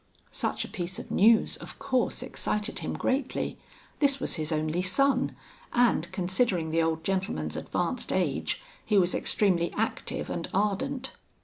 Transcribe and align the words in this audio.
"Such 0.31 0.65
a 0.65 0.67
piece 0.67 0.97
of 0.97 1.11
news, 1.11 1.57
of 1.57 1.77
course, 1.77 2.23
excited 2.23 2.79
him 2.79 2.93
greatly. 2.93 3.59
This 3.99 4.19
was 4.19 4.33
his 4.33 4.51
only 4.51 4.81
son; 4.81 5.35
and 5.73 6.11
considering 6.11 6.71
the 6.71 6.81
old 6.81 7.03
gentleman's 7.03 7.55
advanced 7.55 8.11
age, 8.11 8.59
he 8.83 8.97
was 8.97 9.13
extremely 9.13 9.71
active 9.73 10.27
and 10.31 10.49
ardent. 10.55 11.11